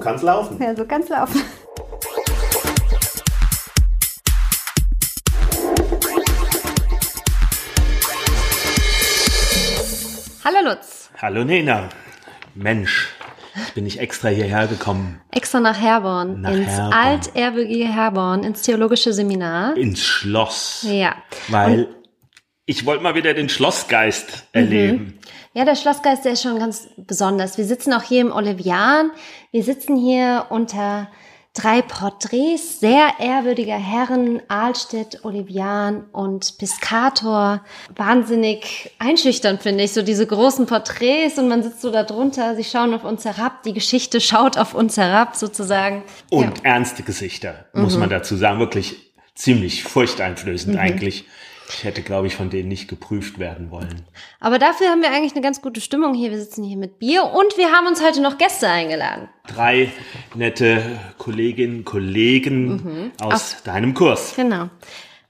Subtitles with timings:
[0.00, 0.60] kann's laufen.
[0.60, 1.42] Ja, so kann's laufen.
[10.44, 11.10] Hallo Lutz.
[11.20, 11.90] Hallo Nena.
[12.54, 13.08] Mensch,
[13.66, 15.20] ich bin nicht extra hierher gekommen.
[15.30, 19.76] Extra nach Herborn, Nach ins altehrwürdige Herborn, ins theologische Seminar.
[19.76, 20.84] Ins Schloss.
[20.88, 21.14] Ja.
[21.48, 21.88] Weil
[22.70, 25.18] ich wollte mal wieder den Schlossgeist erleben.
[25.54, 27.58] Ja, der Schlossgeist, der ist schon ganz besonders.
[27.58, 29.10] Wir sitzen auch hier im Olivian.
[29.50, 31.10] Wir sitzen hier unter
[31.52, 37.64] drei Porträts sehr ehrwürdiger Herren, Ahlstedt, Olivian und Piscator.
[37.96, 42.62] Wahnsinnig einschüchternd, finde ich, so diese großen Porträts und man sitzt so da drunter, sie
[42.62, 46.04] schauen auf uns herab, die Geschichte schaut auf uns herab sozusagen.
[46.30, 46.74] Und ja.
[46.74, 48.60] ernste Gesichter, muss man dazu sagen.
[48.60, 51.24] Wirklich ziemlich furchteinflößend eigentlich.
[51.72, 54.02] Ich hätte, glaube ich, von denen nicht geprüft werden wollen.
[54.40, 56.30] Aber dafür haben wir eigentlich eine ganz gute Stimmung hier.
[56.30, 59.28] Wir sitzen hier mit Bier und wir haben uns heute noch Gäste eingeladen.
[59.46, 59.90] Drei
[60.34, 60.82] nette
[61.18, 64.34] Kolleginnen, Kollegen aus deinem Kurs.
[64.36, 64.68] Genau.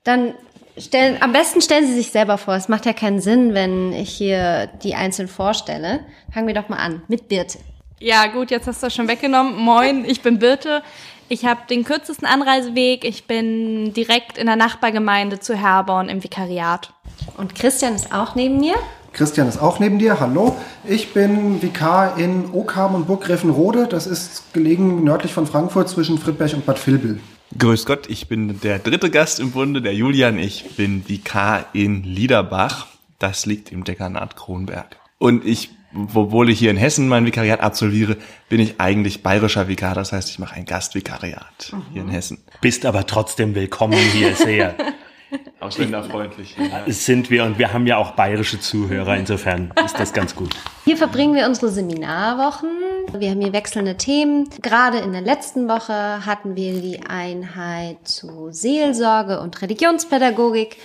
[0.05, 0.35] Dann
[0.77, 2.55] stellen, am besten stellen Sie sich selber vor.
[2.55, 6.01] Es macht ja keinen Sinn, wenn ich hier die einzeln vorstelle.
[6.33, 7.59] Fangen wir doch mal an mit Birte.
[8.03, 9.57] Ja, gut, jetzt hast du das schon weggenommen.
[9.57, 10.83] Moin, ich bin Birte.
[11.29, 13.05] Ich habe den kürzesten Anreiseweg.
[13.05, 16.95] Ich bin direkt in der Nachbargemeinde zu Herborn im Vikariat.
[17.37, 18.75] Und Christian ist auch neben mir.
[19.13, 20.19] Christian ist auch neben dir.
[20.19, 20.57] Hallo.
[20.85, 23.87] Ich bin Vikar in Okham und Burggräfenrode.
[23.87, 27.21] Das ist gelegen nördlich von Frankfurt zwischen Friedberg und Bad Vilbel.
[27.59, 30.39] Grüß Gott, ich bin der dritte Gast im Bunde, der Julian.
[30.39, 32.87] Ich bin Vikar in Liederbach.
[33.19, 34.97] Das liegt im Dekanat Kronberg.
[35.19, 35.69] Und ich,
[36.15, 38.17] obwohl ich hier in Hessen mein Vikariat absolviere,
[38.49, 39.95] bin ich eigentlich bayerischer Vikar.
[39.95, 42.39] Das heißt, ich mache ein Gastvikariat hier in Hessen.
[42.61, 44.75] Bist aber trotzdem willkommen hier sehr.
[45.61, 46.57] Ausländerfreundlich.
[46.59, 46.91] Ja.
[46.93, 50.57] Sind wir und wir haben ja auch bayerische Zuhörer, insofern ist das ganz gut.
[50.85, 52.71] Hier verbringen wir unsere Seminarwochen.
[53.13, 54.49] Wir haben hier wechselnde Themen.
[54.63, 60.79] Gerade in der letzten Woche hatten wir die Einheit zu Seelsorge und Religionspädagogik.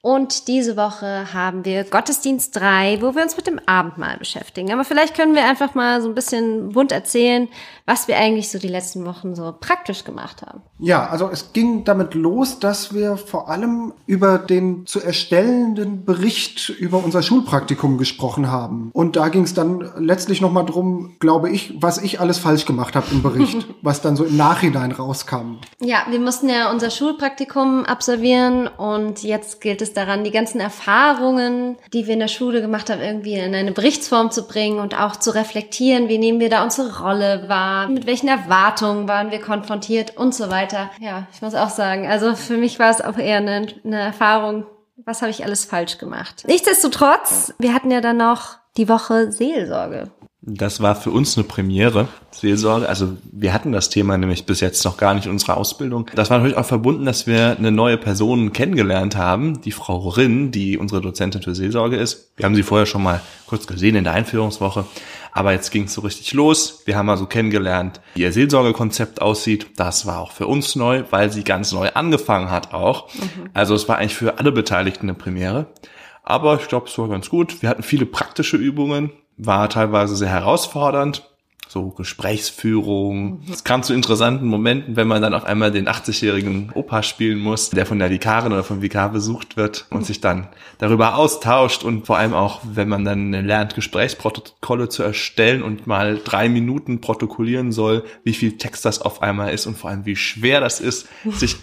[0.00, 4.72] Und diese Woche haben wir Gottesdienst 3, wo wir uns mit dem Abendmahl beschäftigen.
[4.72, 7.48] Aber vielleicht können wir einfach mal so ein bisschen bunt erzählen,
[7.84, 10.62] was wir eigentlich so die letzten Wochen so praktisch gemacht haben.
[10.78, 16.68] Ja, also es ging damit los, dass wir vor allem über den zu erstellenden Bericht
[16.68, 18.90] über unser Schulpraktikum gesprochen haben.
[18.92, 22.94] Und da ging es dann letztlich nochmal drum, glaube ich, was ich alles falsch gemacht
[22.94, 25.56] habe im Bericht, was dann so im Nachhinein rauskam.
[25.80, 31.76] Ja, wir mussten ja unser Schulpraktikum absolvieren und jetzt gilt es daran, die ganzen Erfahrungen,
[31.92, 35.16] die wir in der Schule gemacht haben, irgendwie in eine Berichtsform zu bringen und auch
[35.16, 40.16] zu reflektieren, wie nehmen wir da unsere Rolle wahr, mit welchen Erwartungen waren wir konfrontiert
[40.16, 40.90] und so weiter.
[41.00, 44.66] Ja, ich muss auch sagen, also für mich war es auch eher eine, eine Erfahrung,
[45.04, 46.44] was habe ich alles falsch gemacht.
[46.46, 50.10] Nichtsdestotrotz, wir hatten ja dann noch die Woche Seelsorge.
[50.40, 52.88] Das war für uns eine Premiere, Seelsorge.
[52.88, 56.08] Also wir hatten das Thema nämlich bis jetzt noch gar nicht in unserer Ausbildung.
[56.14, 60.52] Das war natürlich auch verbunden, dass wir eine neue Person kennengelernt haben, die Frau Rinn,
[60.52, 62.32] die unsere Dozentin für Seelsorge ist.
[62.36, 64.84] Wir haben sie vorher schon mal kurz gesehen in der Einführungswoche.
[65.32, 66.82] Aber jetzt ging es so richtig los.
[66.84, 69.66] Wir haben also kennengelernt, wie ihr Seelsorgekonzept aussieht.
[69.76, 73.08] Das war auch für uns neu, weil sie ganz neu angefangen hat auch.
[73.54, 75.66] Also es war eigentlich für alle Beteiligten eine Premiere.
[76.22, 77.60] Aber ich glaube, es war ganz gut.
[77.60, 81.24] Wir hatten viele praktische Übungen, war teilweise sehr herausfordernd.
[81.70, 83.42] So Gesprächsführung.
[83.52, 87.68] Es kam zu interessanten Momenten, wenn man dann auf einmal den 80-jährigen Opa spielen muss,
[87.68, 92.06] der von der Vikarin oder vom Vikar besucht wird und sich dann darüber austauscht und
[92.06, 97.70] vor allem auch, wenn man dann lernt, Gesprächsprotokolle zu erstellen und mal drei Minuten protokollieren
[97.70, 101.06] soll, wie viel Text das auf einmal ist und vor allem wie schwer das ist,
[101.32, 101.56] sich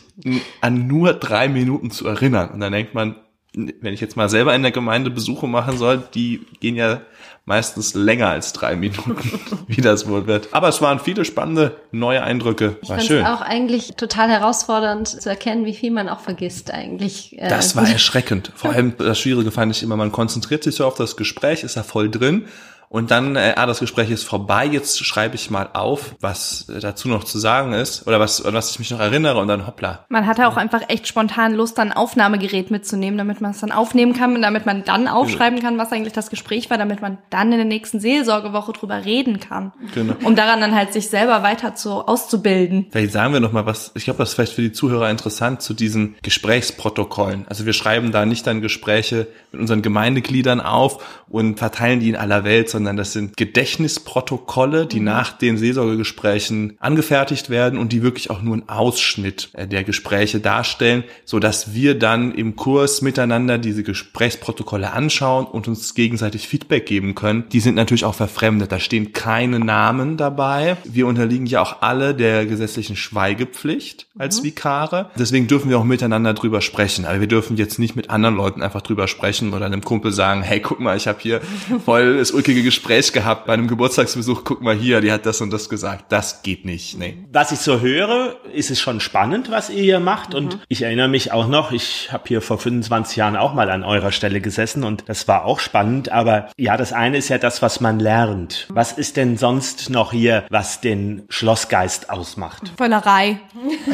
[0.61, 2.51] an nur drei Minuten zu erinnern.
[2.51, 3.15] Und dann denkt man,
[3.55, 7.01] wenn ich jetzt mal selber in der Gemeinde Besuche machen soll, die gehen ja
[7.45, 9.15] meistens länger als drei Minuten,
[9.67, 10.49] wie das wohl wird.
[10.51, 12.77] Aber es waren viele spannende neue Eindrücke.
[12.81, 13.25] Ich War fand es schön.
[13.25, 17.37] auch eigentlich total herausfordernd zu erkennen, wie viel man auch vergisst eigentlich.
[17.39, 18.51] Äh, Das war erschreckend.
[18.55, 21.77] Vor allem das Schwierige fand ich immer, man konzentriert sich so auf das Gespräch, ist
[21.77, 22.45] da voll drin.
[22.89, 26.79] Und dann, äh, ah, das Gespräch ist vorbei, jetzt schreibe ich mal auf, was äh,
[26.79, 29.67] dazu noch zu sagen ist oder was, an was ich mich noch erinnere und dann
[29.67, 30.05] hoppla.
[30.09, 34.13] Man hatte auch einfach echt spontan Lust, ein Aufnahmegerät mitzunehmen, damit man es dann aufnehmen
[34.13, 37.51] kann und damit man dann aufschreiben kann, was eigentlich das Gespräch war, damit man dann
[37.51, 39.73] in der nächsten Seelsorgewoche drüber reden kann.
[39.93, 40.13] Genau.
[40.23, 42.87] Um daran dann halt sich selber weiter zu, auszubilden.
[42.91, 45.61] Vielleicht sagen wir noch mal was, ich glaube, das ist vielleicht für die Zuhörer interessant,
[45.61, 47.45] zu diesen Gesprächsprotokollen.
[47.49, 52.15] Also wir schreiben da nicht dann Gespräche mit unseren Gemeindegliedern auf und verteilen die in
[52.15, 55.05] aller Welt, sondern sondern das sind Gedächtnisprotokolle, die mhm.
[55.05, 60.39] nach den Seelsorgegesprächen angefertigt werden und die wirklich auch nur einen Ausschnitt äh, der Gespräche
[60.39, 66.85] darstellen, so dass wir dann im Kurs miteinander diese Gesprächsprotokolle anschauen und uns gegenseitig Feedback
[66.85, 67.45] geben können.
[67.51, 68.71] Die sind natürlich auch verfremdet.
[68.71, 70.77] Da stehen keine Namen dabei.
[70.83, 74.45] Wir unterliegen ja auch alle der gesetzlichen Schweigepflicht als mhm.
[74.45, 75.09] Vikare.
[75.17, 77.05] Deswegen dürfen wir auch miteinander drüber sprechen.
[77.05, 80.43] Aber wir dürfen jetzt nicht mit anderen Leuten einfach drüber sprechen oder einem Kumpel sagen,
[80.43, 81.41] hey, guck mal, ich habe hier
[81.83, 84.43] voll das ulkige Gespräch gehabt bei einem Geburtstagsbesuch.
[84.43, 86.11] Guck mal hier, die hat das und das gesagt.
[86.11, 86.97] Das geht nicht.
[86.97, 87.17] Nee.
[87.31, 90.31] Was ich so höre, ist es schon spannend, was ihr hier macht.
[90.31, 90.35] Mhm.
[90.35, 93.83] Und ich erinnere mich auch noch, ich habe hier vor 25 Jahren auch mal an
[93.83, 96.11] eurer Stelle gesessen und das war auch spannend.
[96.11, 98.67] Aber ja, das eine ist ja das, was man lernt.
[98.69, 102.73] Was ist denn sonst noch hier, was den Schlossgeist ausmacht?
[102.77, 103.39] Völlerei.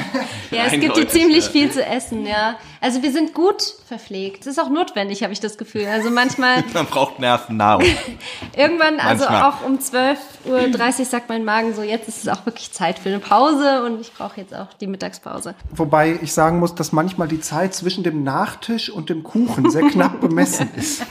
[0.52, 2.58] ja, es gibt hier ziemlich viel zu essen, ja.
[2.84, 4.42] Also wir sind gut verpflegt.
[4.42, 5.86] Es ist auch notwendig, habe ich das Gefühl.
[5.86, 6.64] Also manchmal.
[6.74, 7.86] Man braucht Nervennahrung.
[8.58, 12.72] Irgendwann, also auch um 12.30 Uhr sagt mein Magen so, jetzt ist es auch wirklich
[12.72, 15.54] Zeit für eine Pause und ich brauche jetzt auch die Mittagspause.
[15.70, 19.88] Wobei ich sagen muss, dass manchmal die Zeit zwischen dem Nachtisch und dem Kuchen sehr
[19.88, 21.04] knapp bemessen ist.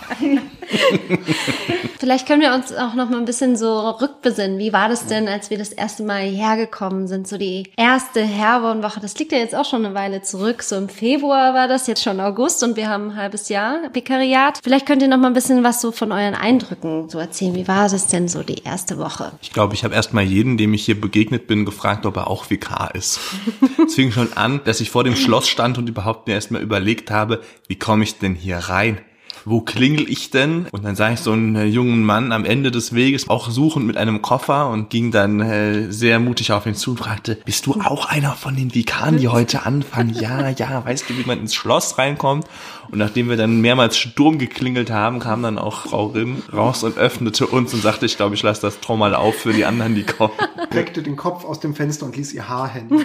[2.01, 4.59] Vielleicht können wir uns auch noch mal ein bisschen so rückbesinnen.
[4.59, 7.29] Wie war das denn, als wir das erste Mal hergekommen sind?
[7.29, 9.01] So die erste Herbornwoche.
[9.01, 10.63] Das liegt ja jetzt auch schon eine Weile zurück.
[10.63, 14.61] So im Februar war das, jetzt schon August und wir haben ein halbes Jahr Vikariat.
[14.63, 17.55] Vielleicht könnt ihr noch mal ein bisschen was so von euren Eindrücken so erzählen.
[17.55, 19.33] Wie war es denn so die erste Woche?
[19.43, 22.29] Ich glaube, ich habe erst mal jeden, dem ich hier begegnet bin, gefragt, ob er
[22.29, 23.21] auch Vikar ist.
[23.87, 26.63] es fing schon an, dass ich vor dem Schloss stand und überhaupt mir erst mal
[26.63, 29.01] überlegt habe, wie komme ich denn hier rein?
[29.45, 30.67] Wo klingel ich denn?
[30.73, 33.87] Und dann sah ich so einen äh, jungen Mann am Ende des Weges, auch suchend
[33.87, 37.67] mit einem Koffer und ging dann äh, sehr mutig auf ihn zu und fragte, bist
[37.67, 40.15] du auch einer von den Vikaren, die heute anfangen?
[40.15, 42.47] Ja, ja, weißt du, wie man ins Schloss reinkommt?
[42.91, 46.99] Und nachdem wir dann mehrmals Sturm geklingelt haben, kam dann auch Frau Rim raus und
[46.99, 50.03] öffnete uns und sagte, ich glaube, ich lasse das Trommel auf für die anderen, die
[50.03, 50.33] kommen.
[50.73, 52.91] Reckte den Kopf aus dem Fenster und ließ ihr Haar hängen.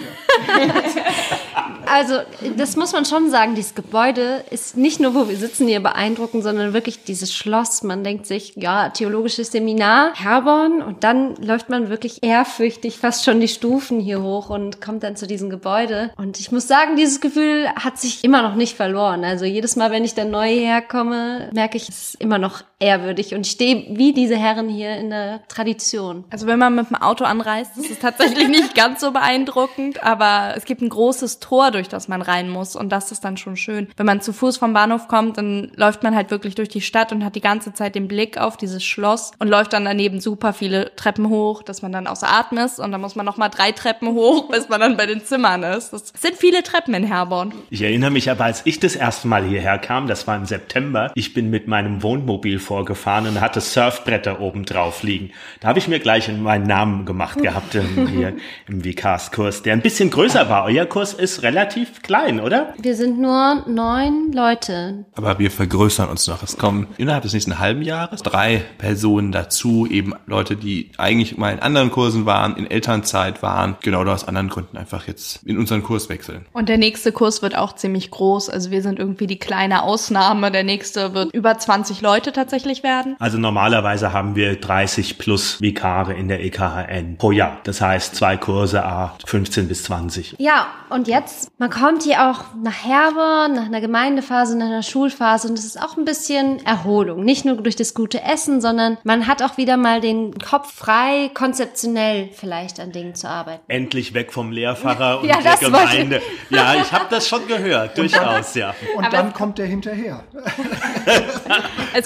[1.86, 2.18] Also,
[2.56, 6.42] das muss man schon sagen, dieses Gebäude ist nicht nur, wo wir sitzen, hier beeindruckend,
[6.42, 7.82] sondern wirklich dieses Schloss.
[7.82, 13.40] Man denkt sich, ja, theologisches Seminar, Herborn, und dann läuft man wirklich ehrfürchtig fast schon
[13.40, 16.10] die Stufen hier hoch und kommt dann zu diesem Gebäude.
[16.16, 19.24] Und ich muss sagen, dieses Gefühl hat sich immer noch nicht verloren.
[19.24, 23.34] Also jedes Mal, wenn ich dann neu herkomme, merke ich, es ist immer noch ehrwürdig
[23.34, 26.24] und ich stehe wie diese Herren hier in der Tradition.
[26.30, 30.52] Also wenn man mit dem Auto anreist, ist es tatsächlich nicht ganz so beeindruckend, aber
[30.56, 33.56] es gibt ein großes Tor, durch das man rein muss und das ist dann schon
[33.56, 33.88] schön.
[33.96, 37.12] Wenn man zu Fuß vom Bahnhof kommt, dann läuft man halt wirklich durch die Stadt
[37.12, 40.52] und hat die ganze Zeit den Blick auf dieses Schloss und läuft dann daneben super
[40.52, 43.48] viele Treppen hoch, dass man dann außer Atem ist und dann muss man noch mal
[43.48, 45.94] drei Treppen hoch, bis man dann bei den Zimmern ist.
[45.94, 47.54] Das sind viele Treppen in Herborn.
[47.70, 51.10] Ich erinnere mich aber, als ich das erste Mal hierher kam, das war im September,
[51.14, 55.30] ich bin mit meinem Wohnmobil vorgefahren und hatte Surfbretter oben drauf liegen.
[55.60, 58.34] Da habe ich mir gleich meinen Namen gemacht gehabt ähm, hier
[58.66, 60.64] im VCAS-Kurs, der ein bisschen größer war.
[60.64, 62.74] Euer Kurs ist relativ klein, oder?
[62.78, 65.04] Wir sind nur neun Leute.
[65.14, 66.42] Aber wir vergrößern uns noch.
[66.42, 71.52] Es kommen innerhalb des nächsten halben Jahres drei Personen dazu, eben Leute, die eigentlich mal
[71.52, 75.82] in anderen Kursen waren, in Elternzeit waren, genau aus anderen Gründen einfach jetzt in unseren
[75.82, 76.46] Kurs wechseln.
[76.52, 78.50] Und der nächste Kurs wird auch ziemlich groß.
[78.50, 80.50] Also wir sind irgendwie die kleine Ausnahme.
[80.50, 83.16] Der nächste wird über 20 Leute tatsächlich werden.
[83.18, 87.58] Also normalerweise haben wir 30 plus Vikare in der EKHN pro Jahr.
[87.64, 90.36] Das heißt zwei Kurse, a 15 bis 20.
[90.38, 95.48] Ja, und jetzt, man kommt hier auch nach Herber, nach einer Gemeindephase, nach einer Schulphase
[95.48, 97.24] und es ist auch ein bisschen Erholung.
[97.24, 101.30] Nicht nur durch das gute Essen, sondern man hat auch wieder mal den Kopf frei,
[101.34, 103.62] konzeptionell vielleicht an Dingen zu arbeiten.
[103.68, 106.22] Endlich weg vom Lehrfacher und ja, der Gemeinde.
[106.50, 108.74] Ja, ich habe das schon gehört, durchaus, ja.
[108.96, 110.24] Und aber dann kommt er hinterher.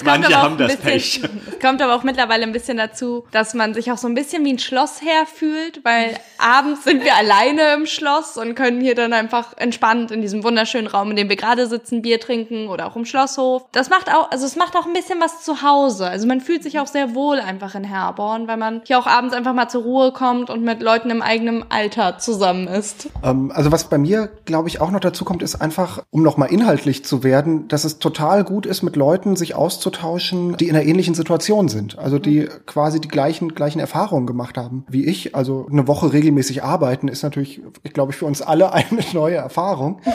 [0.03, 1.21] Manche haben das bisschen, Pech.
[1.51, 4.43] Es kommt aber auch mittlerweile ein bisschen dazu, dass man sich auch so ein bisschen
[4.45, 9.13] wie ein Schlossherr fühlt, weil abends sind wir alleine im Schloss und können hier dann
[9.13, 12.95] einfach entspannt in diesem wunderschönen Raum, in dem wir gerade sitzen, Bier trinken oder auch
[12.95, 13.65] im Schlosshof.
[13.71, 16.07] Das macht auch, also es macht auch ein bisschen was zu Hause.
[16.07, 19.33] Also man fühlt sich auch sehr wohl einfach in Herborn, weil man hier auch abends
[19.33, 23.09] einfach mal zur Ruhe kommt und mit Leuten im eigenen Alter zusammen ist.
[23.23, 26.51] Ähm, also was bei mir, glaube ich, auch noch dazu kommt, ist einfach, um nochmal
[26.51, 30.85] inhaltlich zu werden, dass es total gut ist, mit Leuten sich auszutauschen, die in einer
[30.85, 31.97] ähnlichen Situation sind.
[31.97, 35.35] Also die quasi die gleichen, gleichen Erfahrungen gemacht haben wie ich.
[35.35, 39.35] Also eine Woche regelmäßig arbeiten ist natürlich, ich glaube ich, für uns alle eine neue
[39.35, 40.01] Erfahrung.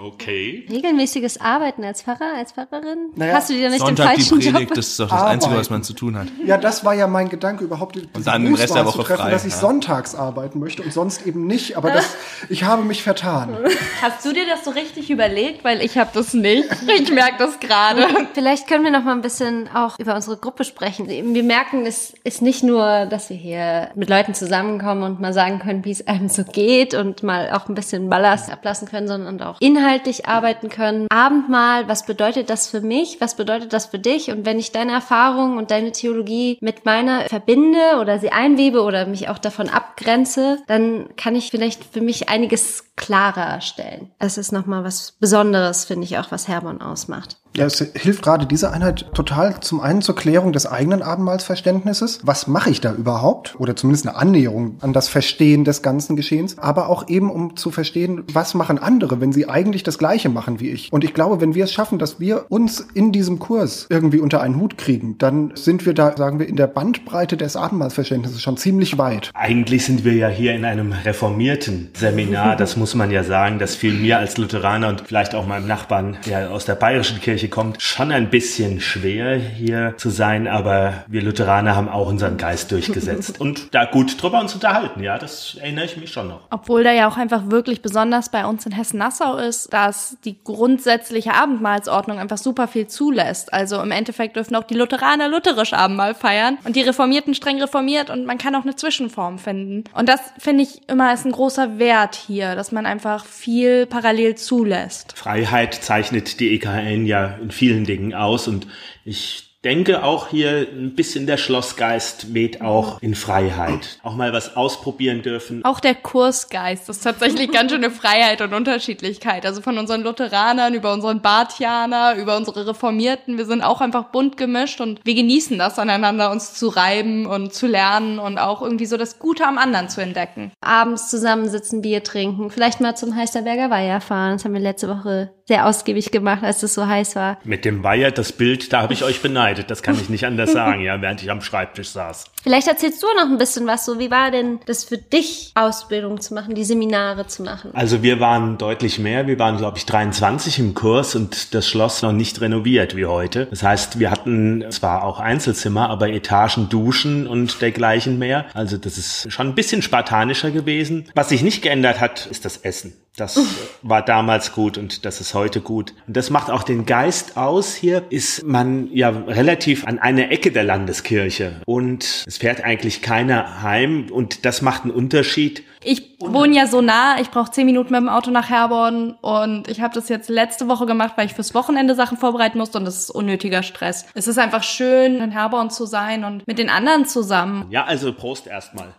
[0.00, 0.64] Okay.
[0.70, 3.10] Regelmäßiges Arbeiten als Pfarrer, als Pfarrerin?
[3.16, 4.74] Naja, Hast du dir nicht Sonntag den die falschen Predigt, Job?
[4.74, 6.28] das ist doch das Einzige, was man zu tun hat.
[6.44, 9.22] Ja, das war ja mein Gedanke überhaupt, die dann den Rest der Woche zu treffen,
[9.22, 9.58] frei, dass ich ja.
[9.58, 11.76] sonntags arbeiten möchte und sonst eben nicht.
[11.76, 12.16] Aber das,
[12.48, 13.56] ich habe mich vertan.
[14.00, 15.64] Hast du dir das so richtig überlegt?
[15.64, 16.68] Weil ich habe das nicht.
[16.98, 18.06] Ich merke das gerade.
[18.34, 21.08] Vielleicht können wir noch mal ein bisschen auch über unsere Gruppe sprechen.
[21.08, 25.58] Wir merken, es ist nicht nur, dass wir hier mit Leuten zusammenkommen und mal sagen
[25.58, 29.40] können, wie es einem so geht und mal auch ein bisschen Ballast ablassen können, sondern
[29.42, 31.06] auch inhaltlich arbeiten können.
[31.08, 33.22] Abendmahl, was bedeutet das für mich?
[33.22, 34.30] Was bedeutet das für dich?
[34.30, 39.06] Und wenn ich deine Erfahrungen und deine Theologie mit meiner verbinde oder sie einwebe oder
[39.06, 44.10] mich auch davon abgrenze, dann kann ich vielleicht für mich einiges klarer stellen.
[44.18, 47.38] Es ist nochmal was Besonderes, finde ich auch, was Herborn ausmacht.
[47.56, 52.20] Ja, es hilft gerade diese Einheit total zum einen zur Klärung des eigenen Abendmahlsverständnisses.
[52.22, 53.58] Was mache ich da überhaupt?
[53.58, 56.58] Oder zumindest eine Annäherung an das Verstehen des ganzen Geschehens.
[56.58, 60.60] Aber auch eben, um zu verstehen, was machen andere, wenn sie eigentlich das Gleiche machen
[60.60, 60.92] wie ich.
[60.92, 64.40] Und ich glaube, wenn wir es schaffen, dass wir uns in diesem Kurs irgendwie unter
[64.40, 68.56] einen Hut kriegen, dann sind wir da, sagen wir, in der Bandbreite des Abendmahlsverständnisses schon
[68.56, 69.30] ziemlich weit.
[69.34, 73.58] Eigentlich sind wir ja hier in einem reformierten Seminar, das muss man ja sagen.
[73.58, 77.48] Das fiel mir als Lutheraner und vielleicht auch meinem Nachbarn, der aus der bayerischen Kirche
[77.48, 80.48] kommt, schon ein bisschen schwer hier zu sein.
[80.48, 85.02] Aber wir Lutheraner haben auch unseren Geist durchgesetzt und da gut drüber uns unterhalten.
[85.02, 86.40] Ja, das erinnere ich mich schon noch.
[86.50, 91.34] Obwohl da ja auch einfach wirklich besonders bei uns in Hessen-Nassau ist, dass die grundsätzliche
[91.34, 93.52] Abendmahlsordnung einfach super viel zulässt.
[93.52, 98.10] Also im Endeffekt dürfen auch die Lutheraner lutherisch Abendmahl feiern und die Reformierten streng reformiert
[98.10, 99.84] und man kann auch eine Zwischenform finden.
[99.94, 104.34] Und das finde ich immer ist ein großer Wert hier, dass man einfach viel parallel
[104.34, 105.16] zulässt.
[105.16, 108.66] Freiheit zeichnet die EKN ja in vielen Dingen aus und
[109.04, 113.98] ich denke auch hier ein bisschen der Schlossgeist weht auch in Freiheit.
[114.02, 115.64] Auch mal was ausprobieren dürfen.
[115.64, 119.44] Auch der Kursgeist ist tatsächlich ganz schöne Freiheit und Unterschiedlichkeit.
[119.44, 123.36] Also von unseren Lutheranern über unseren Bartianer, über unsere Reformierten.
[123.36, 127.52] Wir sind auch einfach bunt gemischt und wir genießen das aneinander, uns zu reiben und
[127.52, 130.52] zu lernen und auch irgendwie so das Gute am anderen zu entdecken.
[130.60, 134.34] Abends zusammensitzen, Bier trinken, vielleicht mal zum Heisterberger Weiher fahren.
[134.34, 137.38] Das haben wir letzte Woche sehr ausgiebig gemacht, als es so heiß war.
[137.42, 139.70] Mit dem Weiher, das Bild, da habe ich euch beneidet.
[139.70, 142.26] Das kann ich nicht anders sagen, ja, während ich am Schreibtisch saß.
[142.42, 143.98] Vielleicht erzählst du noch ein bisschen was so.
[143.98, 147.70] Wie war denn das für dich, Ausbildung zu machen, die Seminare zu machen?
[147.72, 149.26] Also wir waren deutlich mehr.
[149.26, 153.46] Wir waren, glaube ich, 23 im Kurs und das Schloss noch nicht renoviert wie heute.
[153.46, 158.44] Das heißt, wir hatten zwar auch Einzelzimmer, aber Etagen, Duschen und dergleichen mehr.
[158.52, 161.08] Also das ist schon ein bisschen spartanischer gewesen.
[161.14, 162.92] Was sich nicht geändert hat, ist das Essen.
[163.18, 163.38] Das
[163.82, 165.92] war damals gut und das ist heute gut.
[166.06, 167.74] Und das macht auch den Geist aus.
[167.74, 173.62] Hier ist man ja relativ an einer Ecke der Landeskirche und es fährt eigentlich keiner
[173.62, 175.64] heim und das macht einen Unterschied.
[175.82, 179.66] Ich wohne ja so nah, ich brauche zehn Minuten mit dem Auto nach Herborn und
[179.68, 182.84] ich habe das jetzt letzte Woche gemacht, weil ich fürs Wochenende Sachen vorbereiten musste und
[182.84, 184.06] das ist unnötiger Stress.
[184.14, 187.66] Es ist einfach schön, in Herborn zu sein und mit den anderen zusammen.
[187.70, 188.94] Ja, also Prost erstmal.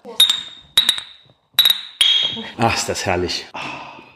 [2.57, 3.45] Ach, ist das herrlich.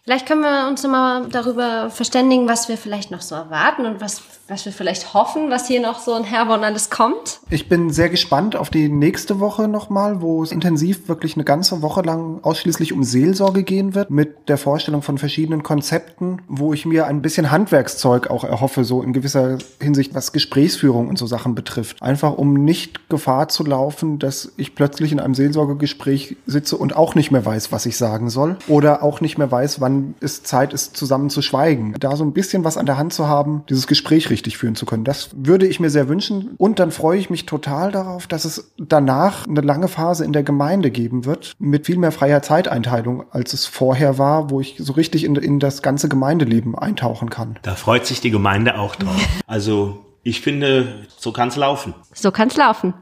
[0.03, 4.21] Vielleicht können wir uns nochmal darüber verständigen, was wir vielleicht noch so erwarten und was,
[4.47, 7.39] was wir vielleicht hoffen, was hier noch so in Herborn alles kommt.
[7.49, 11.81] Ich bin sehr gespannt auf die nächste Woche nochmal, wo es intensiv wirklich eine ganze
[11.81, 16.85] Woche lang ausschließlich um Seelsorge gehen wird, mit der Vorstellung von verschiedenen Konzepten, wo ich
[16.85, 21.55] mir ein bisschen Handwerkszeug auch erhoffe, so in gewisser Hinsicht, was Gesprächsführung und so Sachen
[21.55, 22.01] betrifft.
[22.01, 27.15] Einfach um nicht Gefahr zu laufen, dass ich plötzlich in einem Seelsorgegespräch sitze und auch
[27.15, 28.57] nicht mehr weiß, was ich sagen soll.
[28.67, 31.95] Oder auch nicht mehr weiß, wann es Zeit ist, zusammen zu schweigen.
[31.99, 34.85] Da so ein bisschen was an der Hand zu haben, dieses Gespräch richtig führen zu
[34.85, 35.03] können.
[35.03, 36.55] Das würde ich mir sehr wünschen.
[36.57, 40.43] Und dann freue ich mich total darauf, dass es danach eine lange Phase in der
[40.43, 44.93] Gemeinde geben wird, mit viel mehr freier Zeiteinteilung, als es vorher war, wo ich so
[44.93, 47.59] richtig in, in das ganze Gemeindeleben eintauchen kann.
[47.61, 49.13] Da freut sich die Gemeinde auch drauf.
[49.45, 51.93] Also ich finde, so kann's laufen.
[52.13, 52.93] So kann's laufen.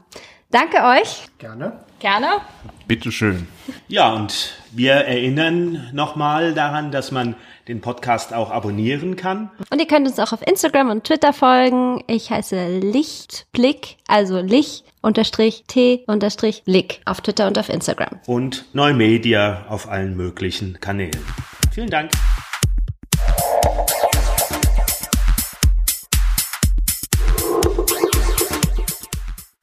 [0.52, 1.28] Danke euch.
[1.38, 1.72] Gerne.
[1.98, 2.42] Gerne.
[2.86, 3.48] Bitteschön.
[3.88, 7.36] Ja, und wir erinnern nochmal daran, dass man
[7.68, 9.50] den Podcast auch abonnieren kann.
[9.70, 12.04] Und ihr könnt uns auch auf Instagram und Twitter folgen.
[12.06, 18.20] Ich heiße Lichtblick, also Licht unterstrich T unterstrich Blick auf Twitter und auf Instagram.
[18.26, 21.24] Und Neumedia auf allen möglichen Kanälen.
[21.72, 22.10] Vielen Dank.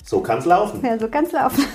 [0.10, 0.84] So kann's laufen.
[0.84, 1.66] Ja, so kann's laufen.